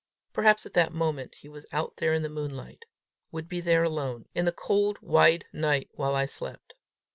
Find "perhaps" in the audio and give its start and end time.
0.33-0.65